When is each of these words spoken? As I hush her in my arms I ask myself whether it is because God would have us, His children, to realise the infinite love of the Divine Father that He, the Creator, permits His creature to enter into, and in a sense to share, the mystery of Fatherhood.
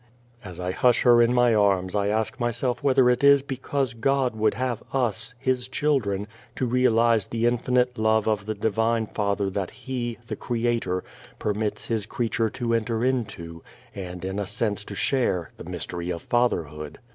As 0.43 0.59
I 0.59 0.71
hush 0.71 1.03
her 1.03 1.21
in 1.21 1.31
my 1.31 1.53
arms 1.53 1.95
I 1.95 2.07
ask 2.07 2.39
myself 2.39 2.81
whether 2.81 3.07
it 3.07 3.23
is 3.23 3.43
because 3.43 3.93
God 3.93 4.35
would 4.35 4.55
have 4.55 4.81
us, 4.91 5.35
His 5.37 5.67
children, 5.67 6.25
to 6.55 6.65
realise 6.65 7.27
the 7.27 7.45
infinite 7.45 7.99
love 7.99 8.27
of 8.27 8.47
the 8.47 8.55
Divine 8.55 9.05
Father 9.05 9.51
that 9.51 9.69
He, 9.69 10.17
the 10.25 10.35
Creator, 10.35 11.03
permits 11.37 11.87
His 11.87 12.07
creature 12.07 12.49
to 12.49 12.73
enter 12.73 13.05
into, 13.05 13.61
and 13.93 14.25
in 14.25 14.39
a 14.39 14.47
sense 14.47 14.83
to 14.85 14.95
share, 14.95 15.51
the 15.57 15.65
mystery 15.69 16.09
of 16.09 16.23
Fatherhood. 16.23 16.97